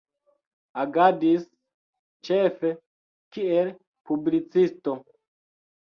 Agadis, 0.83 1.43
ĉefe, 2.29 2.73
kiel 3.39 3.73
publicisto. 4.13 5.03